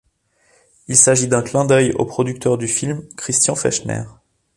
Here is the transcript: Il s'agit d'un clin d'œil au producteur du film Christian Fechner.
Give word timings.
Il 0.87 0.97
s'agit 0.97 1.27
d'un 1.27 1.43
clin 1.43 1.63
d'œil 1.63 1.91
au 1.91 2.05
producteur 2.05 2.57
du 2.57 2.67
film 2.67 3.07
Christian 3.17 3.53
Fechner. 3.53 4.03